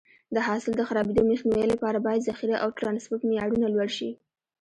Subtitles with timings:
[0.35, 4.09] د حاصل د خرابېدو مخنیوي لپاره باید ذخیره او ټرانسپورټ معیارونه لوړ شي.